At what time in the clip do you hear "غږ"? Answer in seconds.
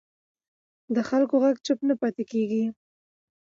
1.43-1.55